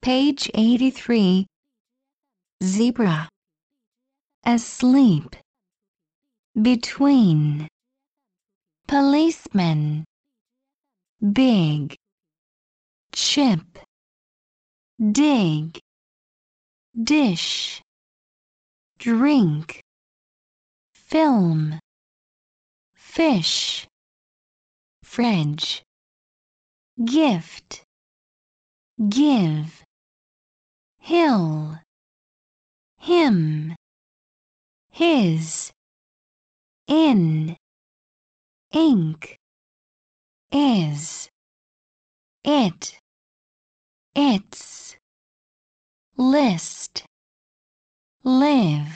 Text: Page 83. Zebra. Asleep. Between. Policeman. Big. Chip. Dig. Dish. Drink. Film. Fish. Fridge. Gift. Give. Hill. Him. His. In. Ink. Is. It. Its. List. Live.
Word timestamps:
Page 0.00 0.50
83. 0.54 1.46
Zebra. 2.62 3.28
Asleep. 4.44 5.36
Between. 6.60 7.68
Policeman. 8.86 10.04
Big. 11.32 11.96
Chip. 13.12 13.78
Dig. 15.12 15.78
Dish. 17.02 17.82
Drink. 18.98 19.80
Film. 20.94 21.78
Fish. 22.94 23.86
Fridge. 25.02 25.82
Gift. 27.04 27.82
Give. 29.08 29.77
Hill. 31.08 31.80
Him. 32.98 33.74
His. 34.90 35.72
In. 36.86 37.56
Ink. 38.72 39.38
Is. 40.52 41.30
It. 42.44 42.98
Its. 44.14 44.96
List. 46.18 47.04
Live. 48.22 48.87